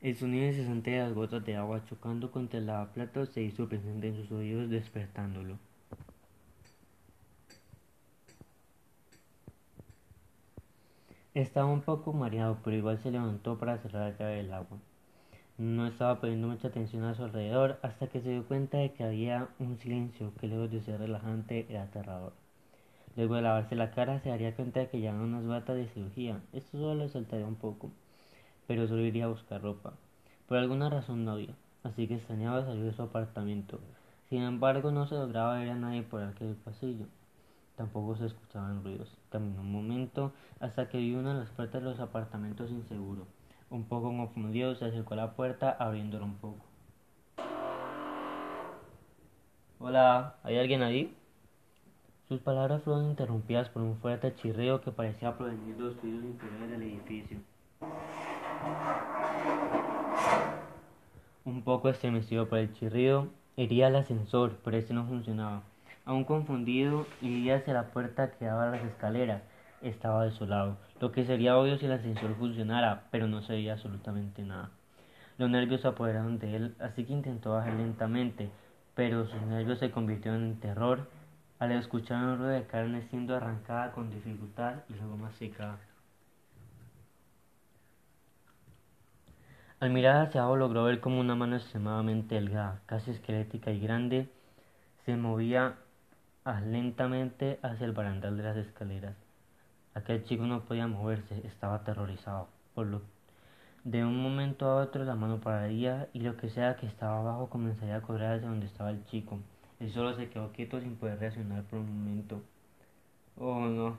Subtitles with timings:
[0.00, 4.06] El sonido incesante de las gotas de agua chocando contra el lavaplatos se hizo presente
[4.06, 5.58] en sus oídos, despertándolo.
[11.34, 14.78] Estaba un poco mareado, pero igual se levantó para cerrar la llave del agua.
[15.56, 19.02] No estaba poniendo mucha atención a su alrededor hasta que se dio cuenta de que
[19.02, 22.34] había un silencio que lejos de ser relajante era aterrador.
[23.16, 26.40] Luego de lavarse la cara se daría cuenta de que llevaba unas batas de cirugía.
[26.52, 27.90] Esto solo le saltaría un poco
[28.68, 29.94] pero solo iría a buscar ropa.
[30.46, 33.80] Por alguna razón no había, así que extrañaba salir de su apartamento.
[34.28, 37.06] Sin embargo, no se lograba ver a nadie por aquel pasillo.
[37.76, 39.16] Tampoco se escuchaban ruidos.
[39.30, 43.26] Caminó un momento hasta que vio una de las puertas de los apartamentos inseguro.
[43.70, 46.64] Un poco confundido, se acercó a la puerta abriéndola un poco.
[49.78, 51.16] Hola, ¿hay alguien ahí?
[52.28, 56.70] Sus palabras fueron interrumpidas por un fuerte chirreo que parecía provenir de los pisos inferiores
[56.70, 57.38] del edificio.
[61.44, 65.62] Un poco estremecido por el chirrido, iría al ascensor, pero este no funcionaba.
[66.04, 69.42] Aún confundido, iría hacia la puerta que daba a las escaleras.
[69.80, 74.42] Estaba desolado, lo que sería obvio si el ascensor funcionara, pero no se veía absolutamente
[74.42, 74.70] nada.
[75.36, 78.50] Los nervios se apoderaron de él, así que intentó bajar lentamente,
[78.96, 81.08] pero sus nervios se convirtieron en terror
[81.60, 85.78] al escuchar un ruido de carne siendo arrancada con dificultad y luego masticada.
[89.80, 94.28] Al mirar hacia abajo logró ver como una mano extremadamente delgada, casi esquelética y grande,
[95.04, 95.76] se movía
[96.66, 99.14] lentamente hacia el barandal de las escaleras.
[99.94, 102.48] Aquel chico no podía moverse, estaba aterrorizado.
[102.74, 103.02] Por lo
[103.84, 107.48] de un momento a otro la mano pararía y lo que sea que estaba abajo
[107.48, 109.38] comenzaría a correr hacia donde estaba el chico.
[109.78, 112.42] Él solo se quedó quieto sin poder reaccionar por un momento.
[113.36, 113.98] Oh no.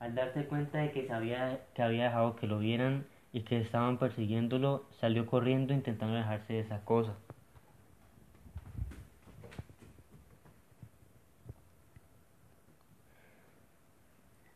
[0.00, 3.98] Al darse cuenta de que sabía que había dejado que lo vieran, y que estaban
[3.98, 7.16] persiguiéndolo, salió corriendo intentando dejarse de esa cosa.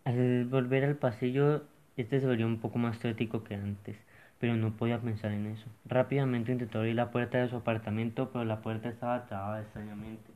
[0.04, 1.64] Al volver al pasillo,
[1.96, 3.98] este se volvió un poco más tétrico que antes,
[4.38, 5.66] pero no podía pensar en eso.
[5.84, 10.30] Rápidamente intentó abrir la puerta de su apartamento, pero la puerta estaba trabada extrañamente.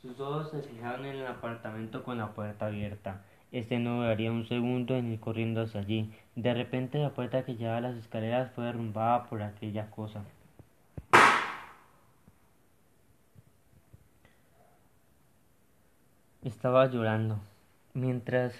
[0.00, 3.20] Sus ojos se fijaron en el apartamento con la puerta abierta.
[3.56, 6.12] Este no daría un segundo en ir corriendo hacia allí.
[6.34, 10.22] De repente la puerta que llevaba a las escaleras fue derrumbada por aquella cosa.
[16.44, 17.40] Estaba llorando,
[17.94, 18.52] mientras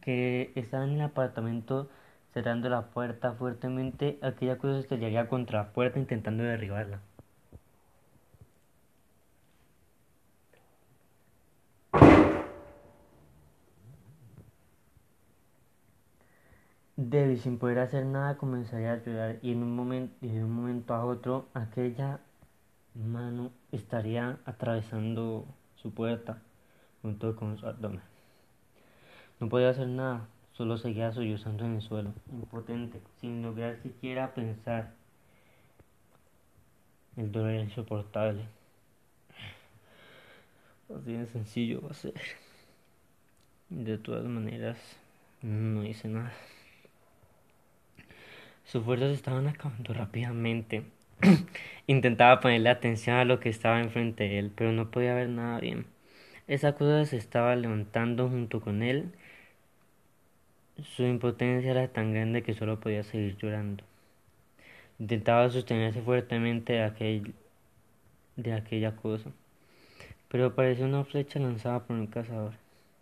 [0.00, 1.90] que estaba en el apartamento
[2.32, 7.00] cerrando la puerta fuertemente, aquella cosa estrellaría contra la puerta intentando derribarla.
[17.10, 20.94] Debbie, sin poder hacer nada, comenzaría a llorar y en un momento, de un momento
[20.94, 22.20] a otro aquella
[22.94, 25.44] mano estaría atravesando
[25.74, 26.40] su puerta
[27.02, 28.00] junto con su abdomen.
[29.38, 34.92] No podía hacer nada, solo seguía sollozando en el suelo, impotente, sin lograr siquiera pensar.
[37.16, 38.46] El dolor era insoportable.
[40.96, 42.14] Así de sencillo va a ser.
[43.68, 44.78] De todas maneras,
[45.42, 46.32] no hice nada.
[48.64, 50.84] Sus fuerzas estaban acabando rápidamente.
[51.86, 55.60] Intentaba ponerle atención a lo que estaba enfrente de él, pero no podía ver nada
[55.60, 55.86] bien.
[56.46, 59.12] Esa cosa se estaba levantando junto con él.
[60.82, 63.84] Su impotencia era tan grande que solo podía seguir llorando.
[64.98, 67.34] Intentaba sostenerse fuertemente de, aquel,
[68.36, 69.30] de aquella cosa,
[70.28, 72.54] pero parecía una flecha lanzada por un cazador.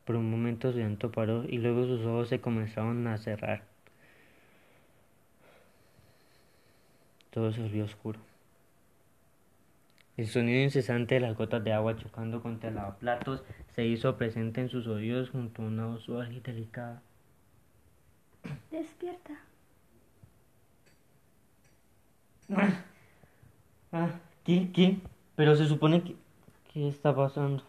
[0.05, 3.72] Por un momento su llanto paró y luego sus ojos se comenzaron a cerrar.
[7.33, 8.21] Todo se volvió oscuro.
[10.19, 13.43] El sonido incesante de las gotas de agua chocando contra el lavaplatos
[13.75, 17.01] se hizo presente en sus oídos junto a una voz suave y delicada.
[18.71, 19.41] Despierta.
[23.93, 24.11] Ah,
[24.45, 24.71] ¿qué?
[24.73, 24.99] ¿Qué?
[25.35, 26.17] Pero se supone que...
[26.73, 27.63] ¿Qué está pasando?